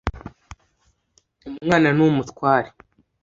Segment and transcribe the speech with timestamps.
[1.59, 2.69] umwana ni umutware